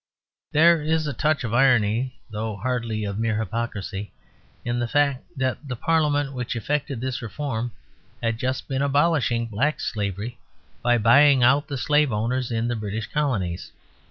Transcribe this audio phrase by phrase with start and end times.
[0.51, 4.11] There is a touch of irony, though hardly of mere hypocrisy,
[4.65, 7.71] in the fact that the Parliament which effected this reform
[8.19, 10.39] had just been abolishing black slavery
[10.81, 13.71] by buying out the slave owners in the British colonies.